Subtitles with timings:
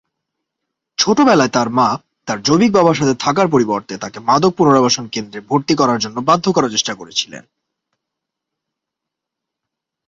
[0.97, 1.87] ছোটবেলায় তার মা
[2.27, 6.93] তার জৈবিক বাবার সাথে থাকার পরিবর্তে তাকে মাদক পুনর্বাসন কেন্দ্রে ভর্তির জন্য বাধ্য করার চেষ্টা
[6.95, 7.33] করেছিল।